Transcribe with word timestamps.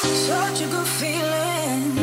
Such 0.00 0.60
a 0.60 0.66
good 0.68 0.86
feeling. 0.86 1.94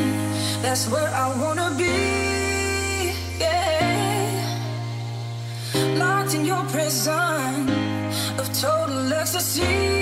That's 0.61 0.87
where 0.89 1.07
I 1.07 1.33
wanna 1.41 1.73
be. 1.77 3.13
Yeah. 3.39 4.59
Locked 5.97 6.33
in 6.35 6.45
your 6.45 6.63
prison 6.65 7.69
of 8.37 8.51
total 8.59 9.13
ecstasy. 9.13 9.94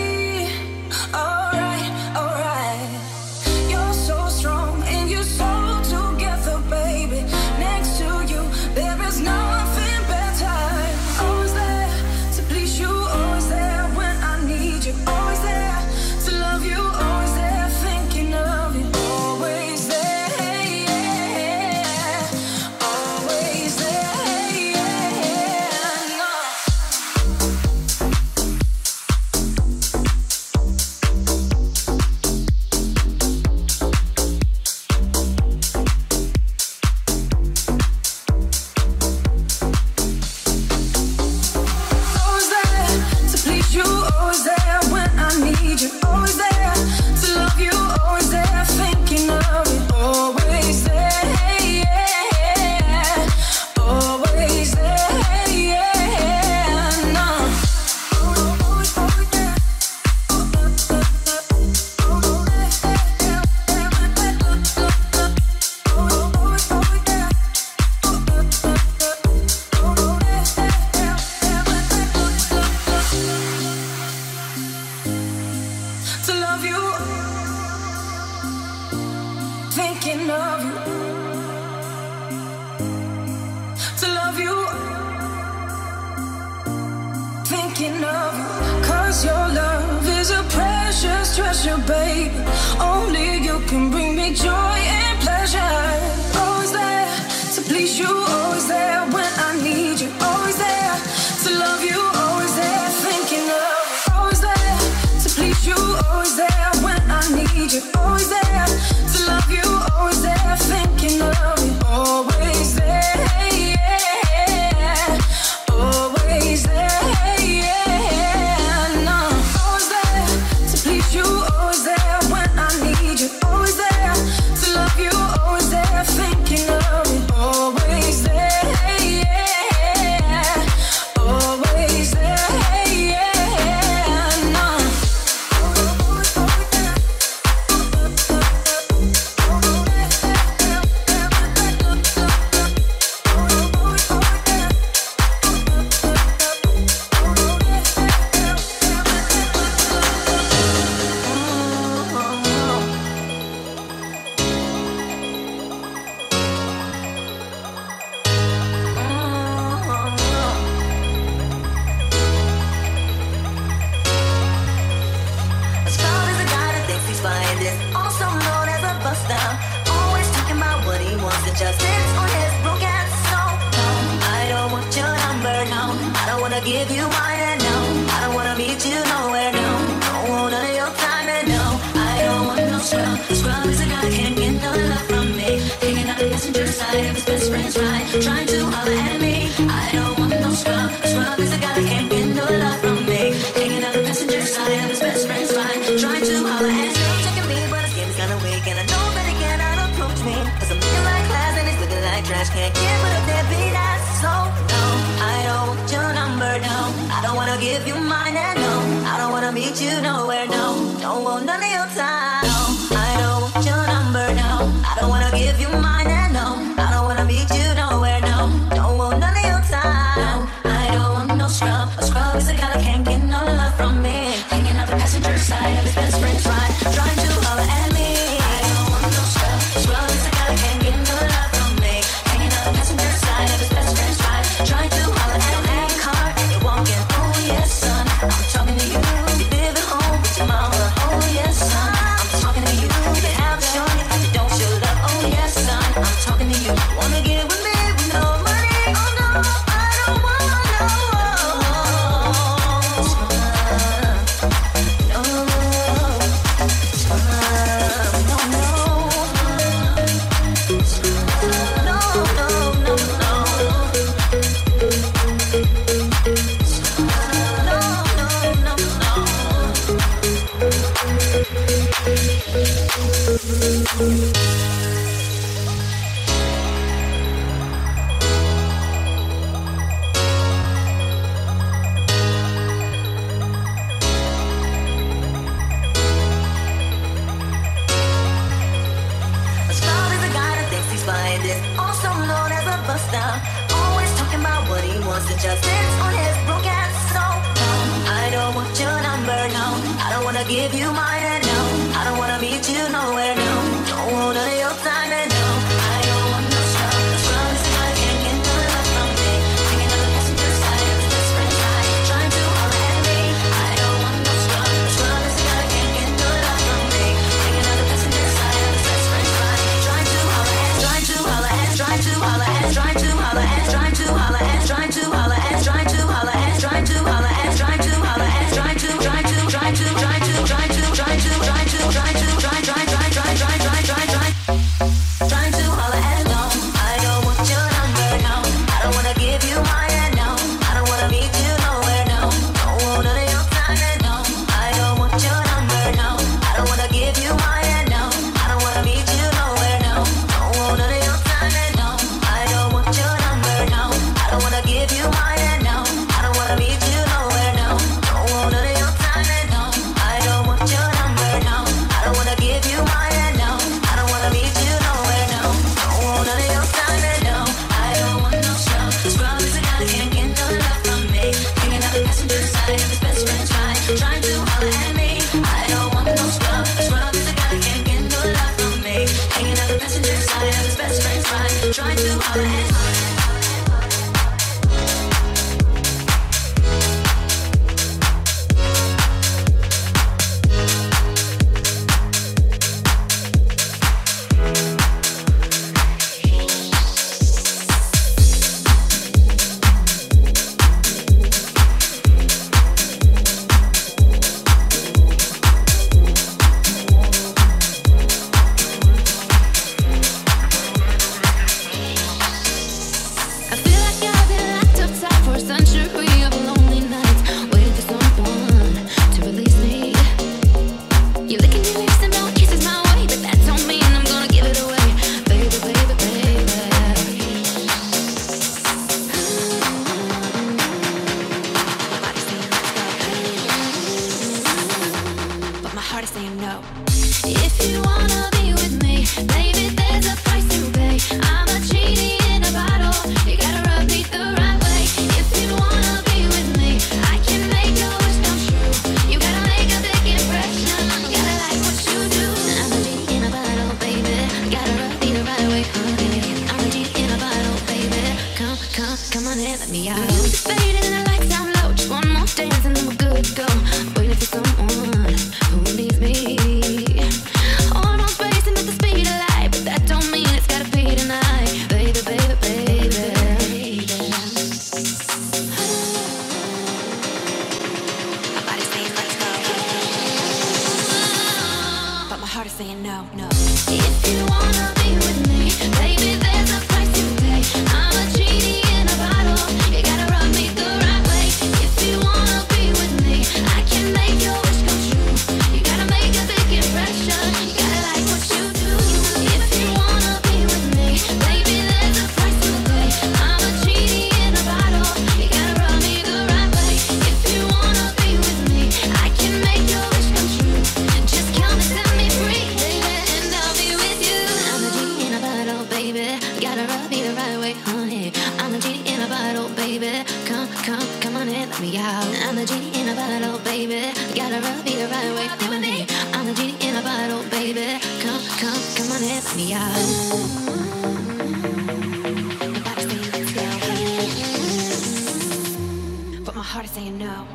tired 536.63 536.69
of 536.69 536.75
saying 536.75 536.97
no. 536.97 537.25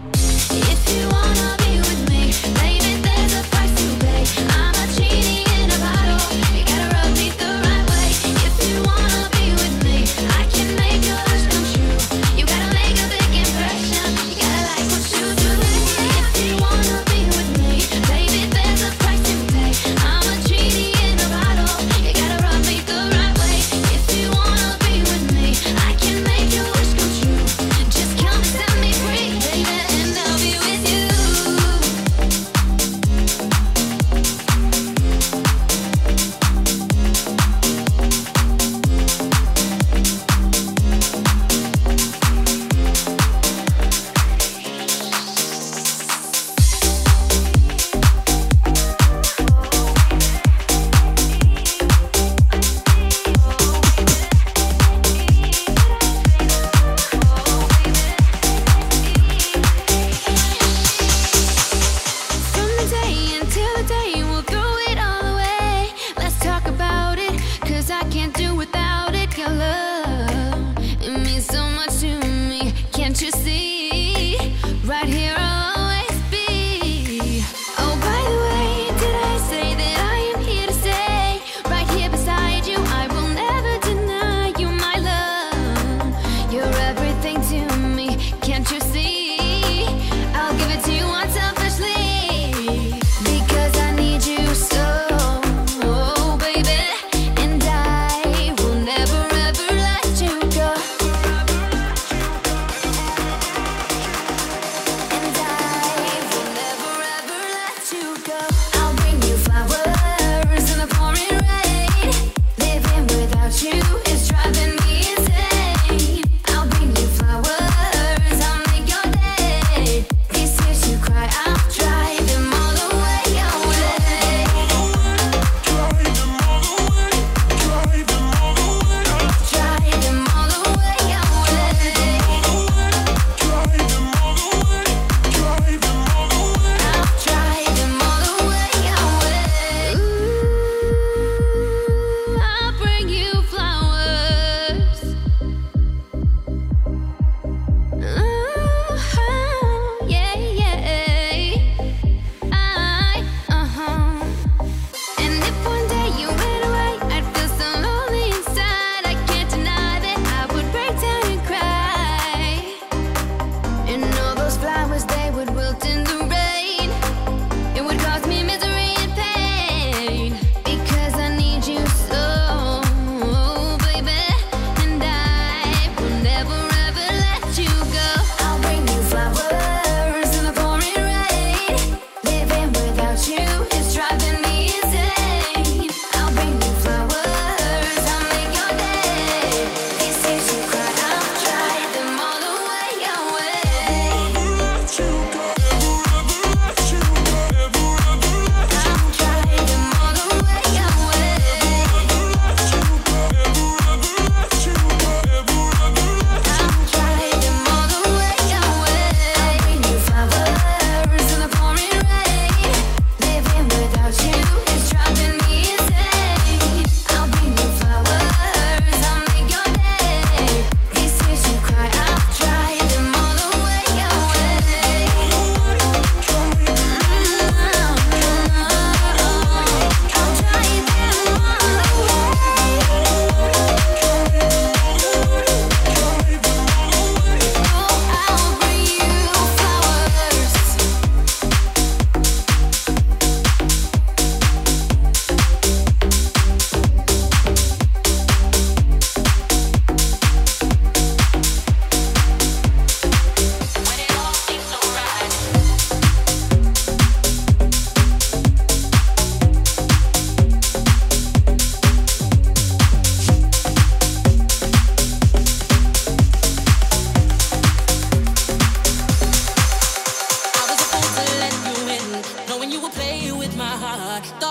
If 0.50 0.96
you 0.96 1.08
wanna 1.08 1.56
be 1.58 1.78
with 1.78 2.10
me, 2.10 2.32
baby, 2.54 3.00
there's 3.02 3.34
a 3.34 3.42
price 3.50 3.74
to 3.74 3.98
pay. 4.04 4.24
I'm 4.48 4.74
a 4.74 4.94
cheating. 4.94 5.47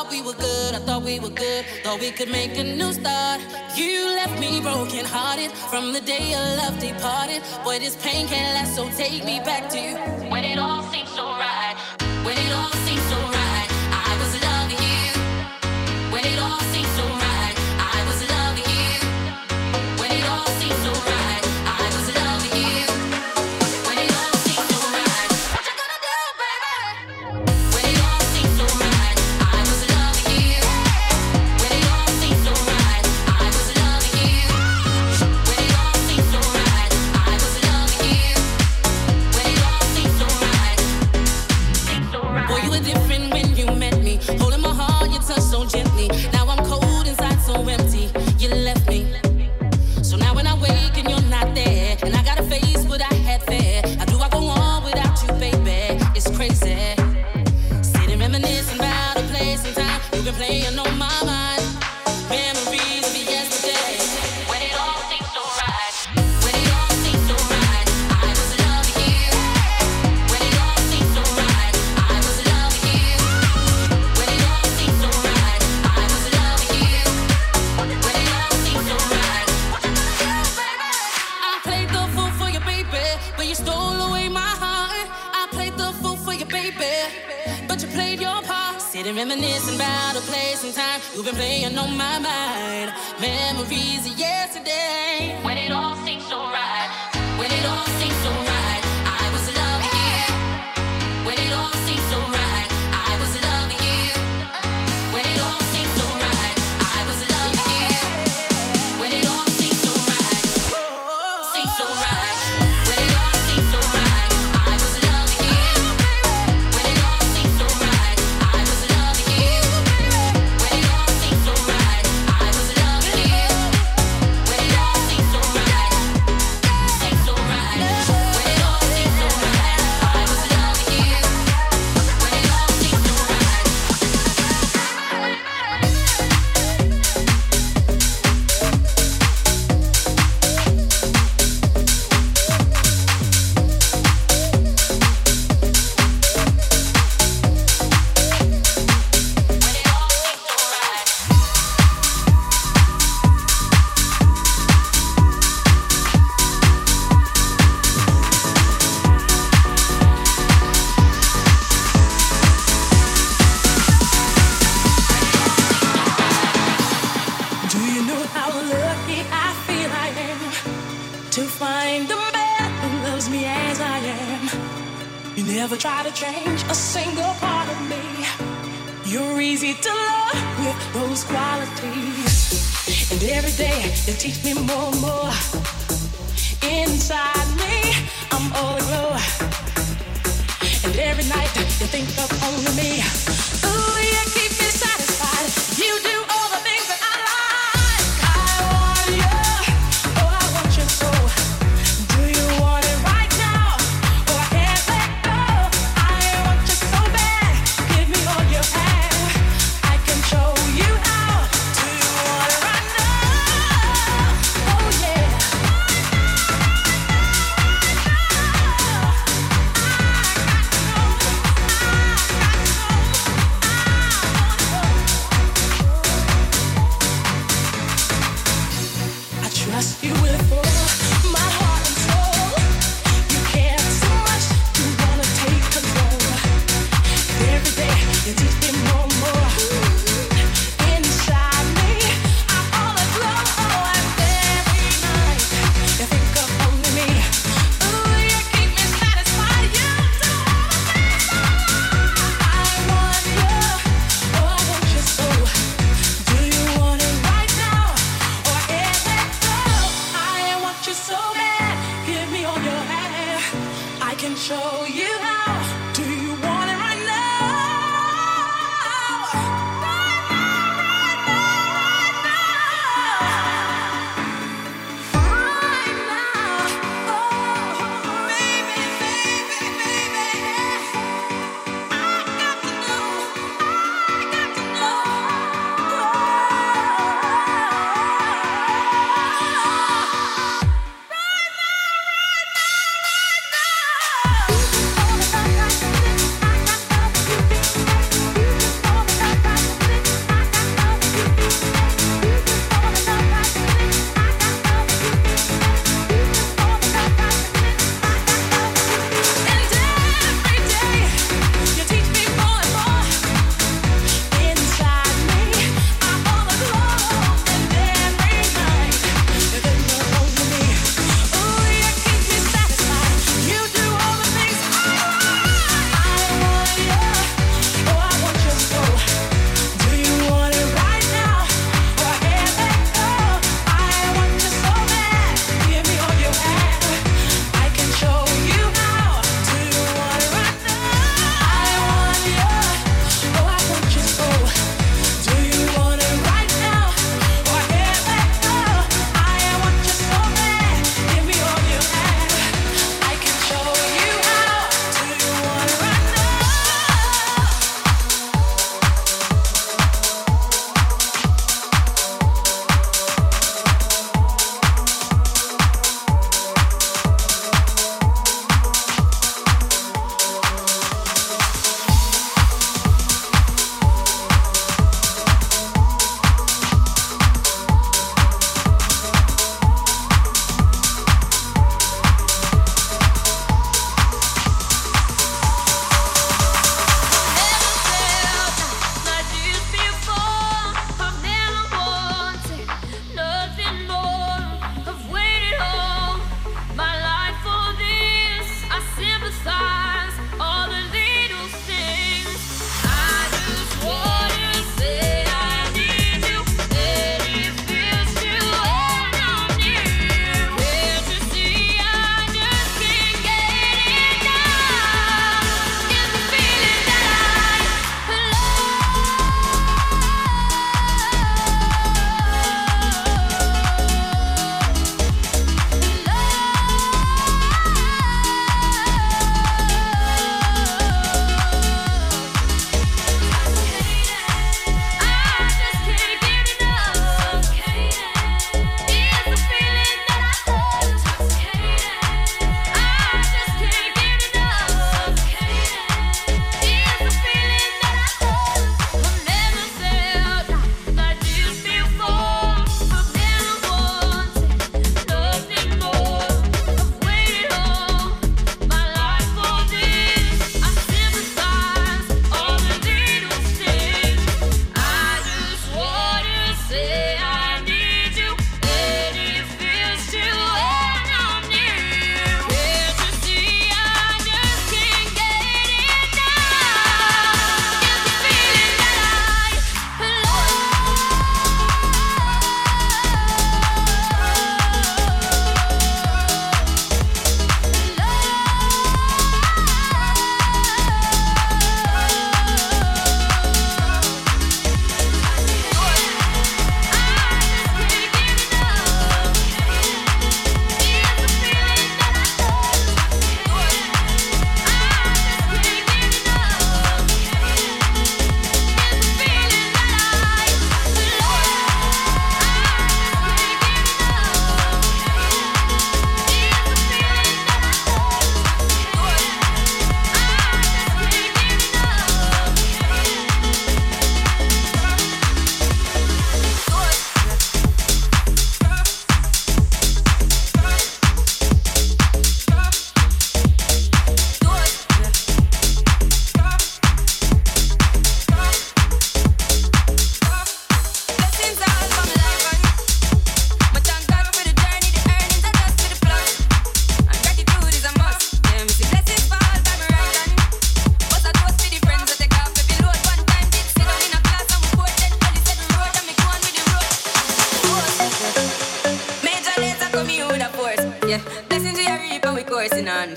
thought 0.07 0.11
we 0.11 0.21
were 0.21 0.37
good, 0.37 0.75
I 0.75 0.79
thought 0.79 1.03
we 1.03 1.19
were 1.19 1.29
good. 1.29 1.65
Thought 1.83 1.99
we 1.99 2.11
could 2.11 2.29
make 2.29 2.57
a 2.57 2.63
new 2.63 2.93
start. 2.93 3.41
You 3.75 4.05
left 4.15 4.39
me 4.39 4.61
broken 4.61 5.05
hearted 5.05 5.51
from 5.51 5.93
the 5.93 6.01
day 6.01 6.31
your 6.31 6.39
love 6.57 6.79
departed. 6.79 7.41
Boy, 7.63 7.79
this 7.79 7.95
pain 7.97 8.27
can't 8.27 8.53
last, 8.55 8.75
so 8.75 8.89
take 8.91 9.25
me 9.25 9.39
back 9.39 9.69
to 9.71 9.79
you. 9.79 9.95
When 10.29 10.43
it 10.43 10.57
all 10.57 10.83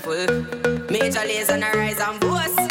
full. 0.01 0.45
Major 0.89 1.25
lays 1.25 1.49
on 1.49 1.63
a 1.63 1.71
rise 1.71 1.99
and 1.99 2.19
boast. 2.19 2.70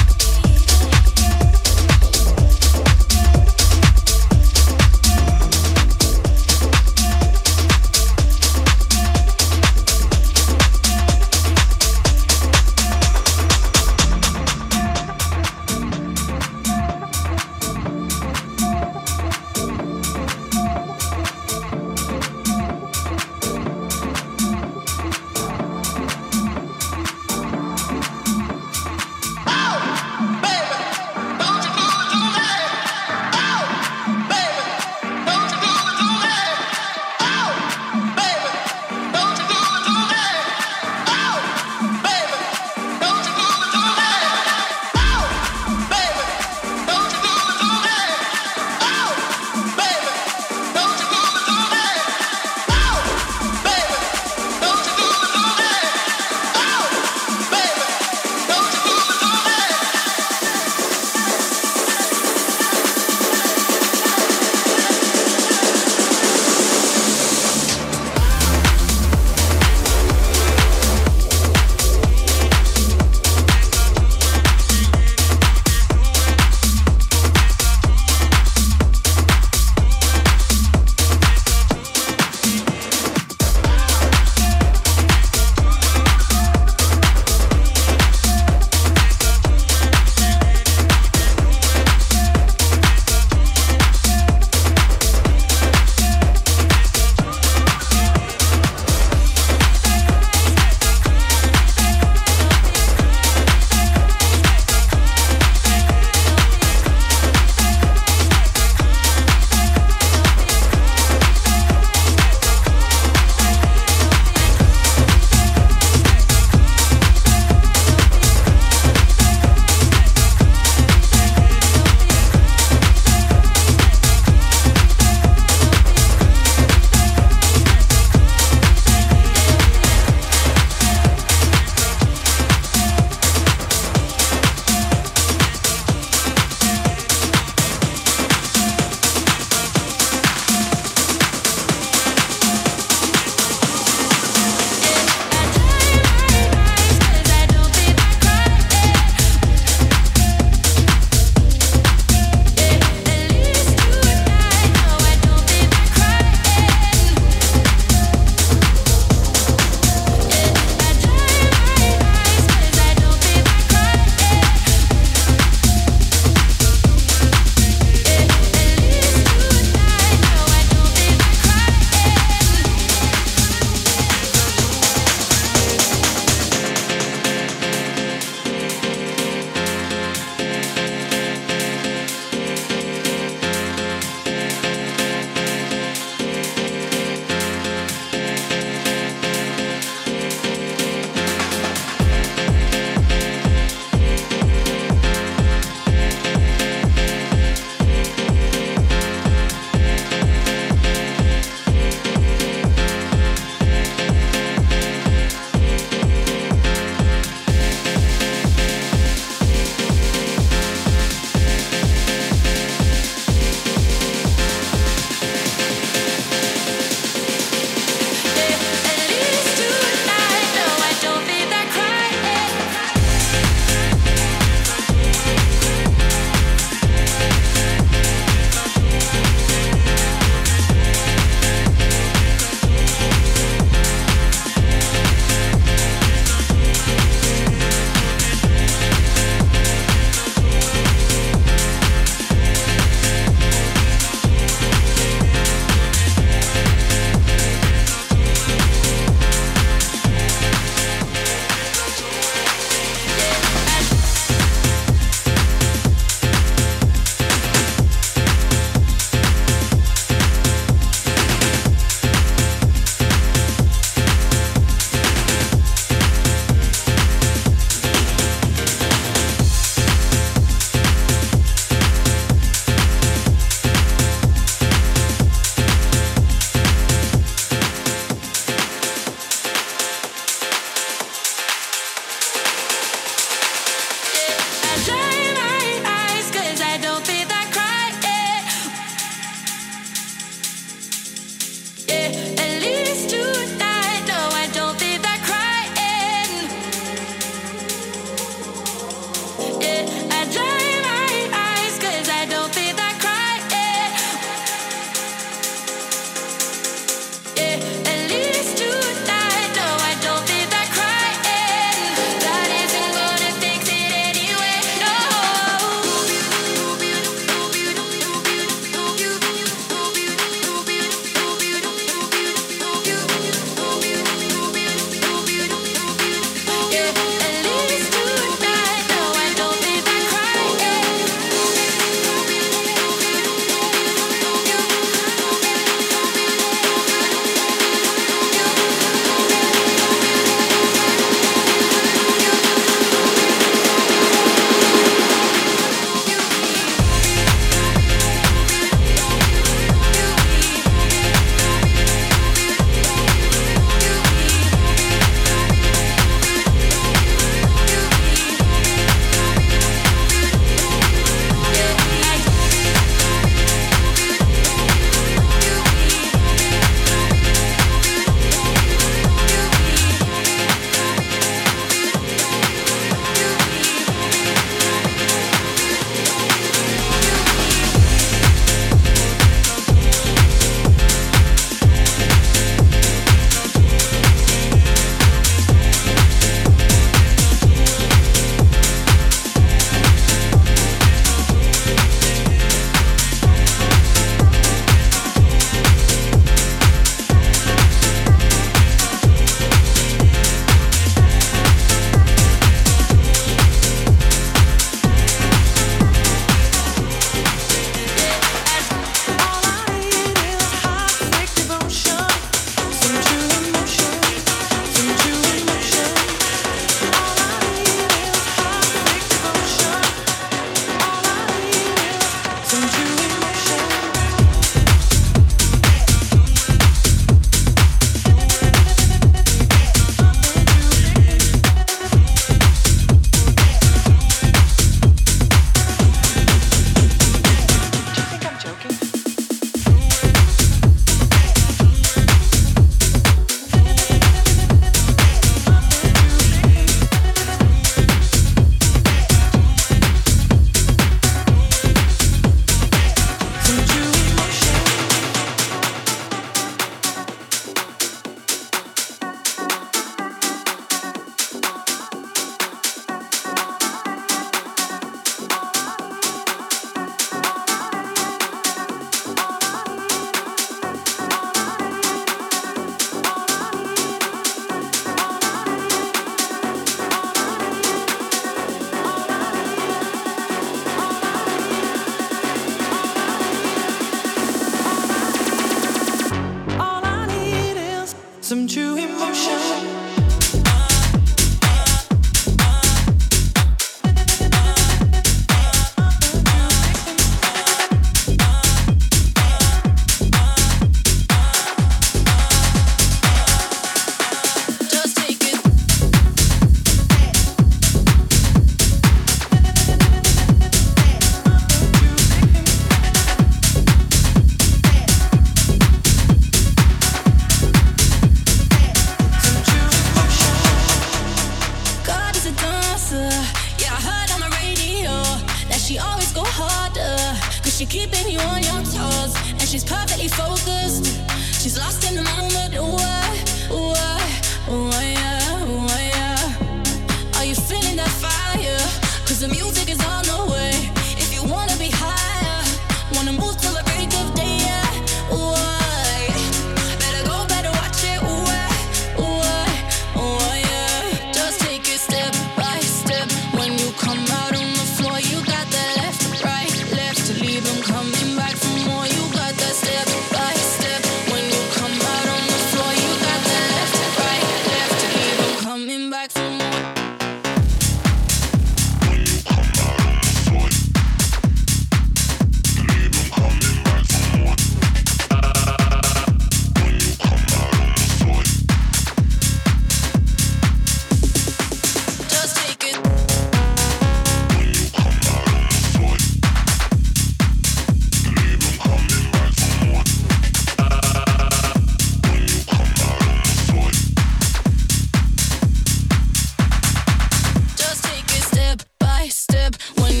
'Em 599.51 600.00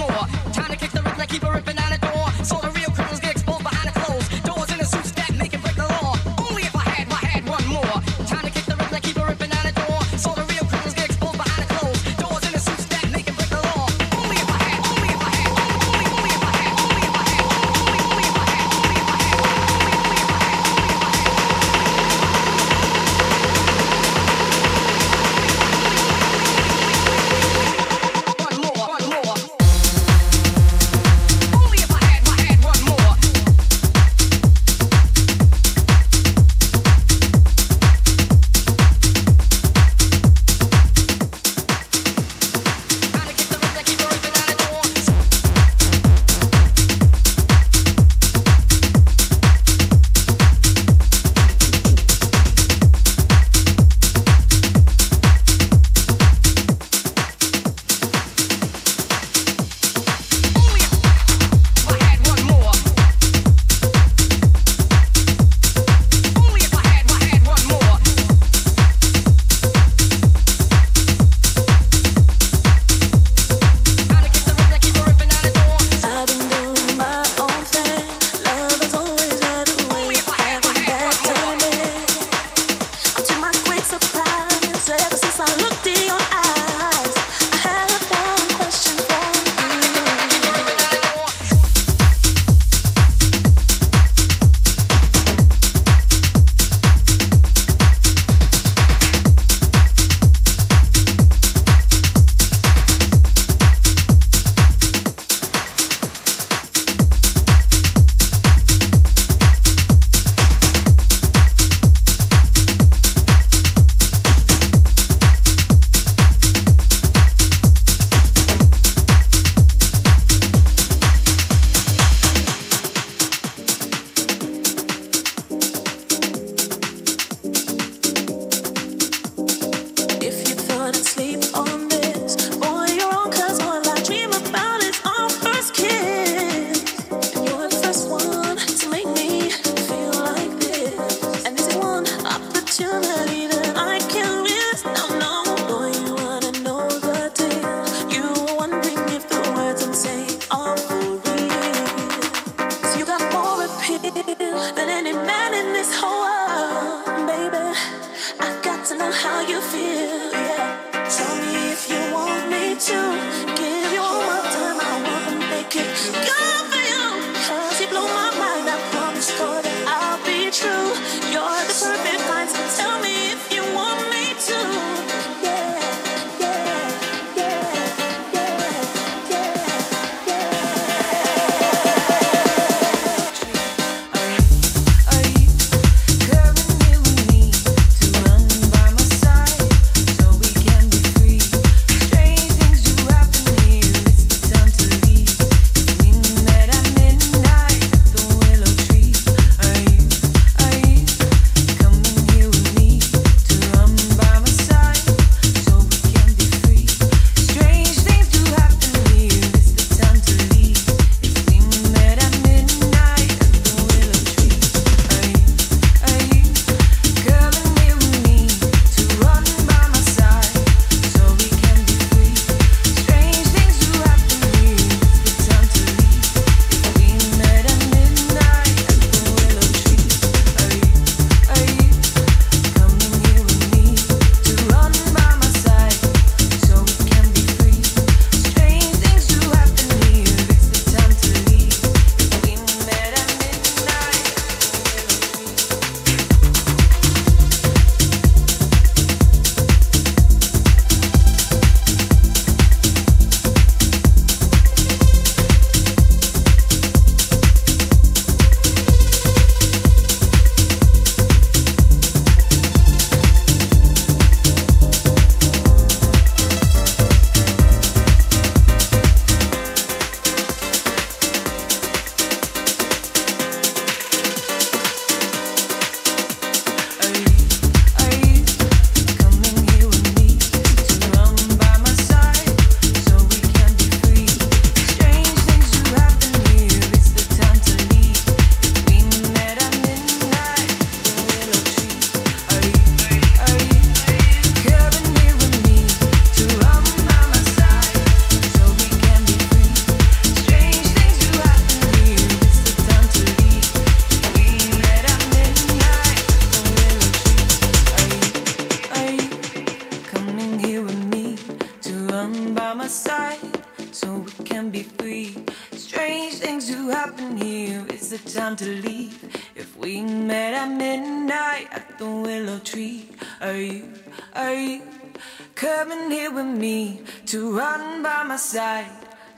more. 0.00 0.26
Time 0.52 0.70
to 0.70 0.76
kick 0.76 0.90
the 0.90 1.02
rhythm, 1.02 1.26
keep 1.26 1.42
a 1.44 1.52
ripping. 1.52 1.79